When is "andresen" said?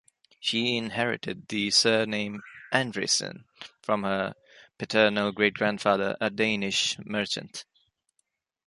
2.73-3.45